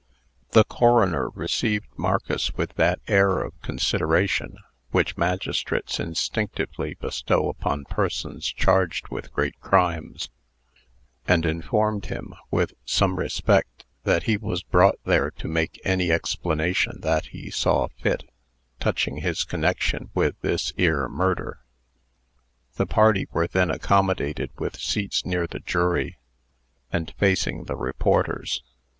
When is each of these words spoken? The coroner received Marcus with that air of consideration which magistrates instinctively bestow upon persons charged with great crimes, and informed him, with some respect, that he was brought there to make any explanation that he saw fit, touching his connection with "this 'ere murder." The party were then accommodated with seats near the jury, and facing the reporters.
The 0.53 0.63
coroner 0.63 1.29
received 1.29 1.85
Marcus 1.95 2.55
with 2.55 2.73
that 2.73 2.99
air 3.07 3.43
of 3.43 3.61
consideration 3.61 4.57
which 4.89 5.15
magistrates 5.15 5.99
instinctively 5.99 6.95
bestow 6.95 7.49
upon 7.49 7.85
persons 7.85 8.47
charged 8.47 9.09
with 9.09 9.31
great 9.31 9.59
crimes, 9.61 10.31
and 11.27 11.45
informed 11.45 12.07
him, 12.07 12.33
with 12.49 12.73
some 12.83 13.17
respect, 13.19 13.85
that 14.03 14.23
he 14.23 14.37
was 14.37 14.63
brought 14.63 14.97
there 15.05 15.29
to 15.29 15.47
make 15.47 15.79
any 15.85 16.11
explanation 16.11 17.01
that 17.01 17.27
he 17.27 17.51
saw 17.51 17.87
fit, 17.99 18.23
touching 18.79 19.17
his 19.17 19.43
connection 19.43 20.09
with 20.15 20.33
"this 20.41 20.73
'ere 20.79 21.07
murder." 21.09 21.59
The 22.73 22.87
party 22.87 23.27
were 23.31 23.45
then 23.45 23.69
accommodated 23.69 24.49
with 24.57 24.79
seats 24.79 25.27
near 25.27 25.45
the 25.45 25.59
jury, 25.59 26.17
and 26.91 27.13
facing 27.19 27.65
the 27.65 27.75
reporters. 27.75 28.63